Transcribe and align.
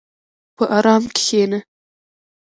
په 0.55 0.65
ارام 0.77 1.03
کښېنه. 1.15 1.59